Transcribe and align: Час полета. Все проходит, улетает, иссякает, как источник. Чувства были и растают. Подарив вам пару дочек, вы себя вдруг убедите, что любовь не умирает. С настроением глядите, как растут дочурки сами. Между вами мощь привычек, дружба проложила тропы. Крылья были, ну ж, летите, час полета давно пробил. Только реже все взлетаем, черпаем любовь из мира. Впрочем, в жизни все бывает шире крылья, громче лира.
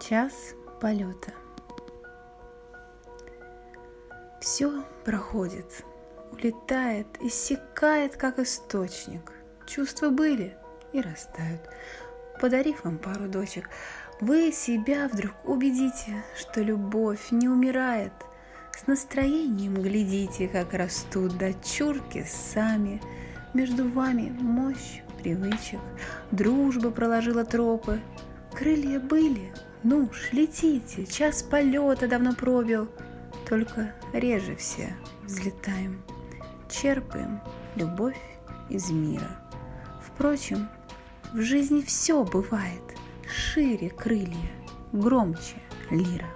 Час 0.00 0.54
полета. 0.80 1.32
Все 4.40 4.82
проходит, 5.04 5.84
улетает, 6.32 7.06
иссякает, 7.20 8.16
как 8.16 8.38
источник. 8.38 9.30
Чувства 9.66 10.08
были 10.08 10.56
и 10.94 11.02
растают. 11.02 11.60
Подарив 12.40 12.82
вам 12.82 12.96
пару 12.96 13.28
дочек, 13.28 13.68
вы 14.22 14.52
себя 14.52 15.06
вдруг 15.06 15.32
убедите, 15.44 16.24
что 16.34 16.62
любовь 16.62 17.30
не 17.30 17.48
умирает. 17.48 18.12
С 18.72 18.86
настроением 18.86 19.74
глядите, 19.74 20.48
как 20.48 20.72
растут 20.72 21.36
дочурки 21.36 22.24
сами. 22.26 23.02
Между 23.52 23.86
вами 23.86 24.34
мощь 24.40 25.02
привычек, 25.18 25.80
дружба 26.30 26.90
проложила 26.90 27.44
тропы. 27.44 28.00
Крылья 28.54 28.98
были, 28.98 29.52
ну 29.82 30.10
ж, 30.12 30.32
летите, 30.32 31.06
час 31.06 31.42
полета 31.42 32.06
давно 32.08 32.34
пробил. 32.34 32.88
Только 33.48 33.94
реже 34.12 34.54
все 34.56 34.94
взлетаем, 35.24 36.02
черпаем 36.68 37.40
любовь 37.76 38.20
из 38.68 38.90
мира. 38.90 39.40
Впрочем, 40.02 40.68
в 41.32 41.40
жизни 41.40 41.82
все 41.82 42.24
бывает 42.24 42.82
шире 43.30 43.90
крылья, 43.90 44.50
громче 44.92 45.56
лира. 45.90 46.28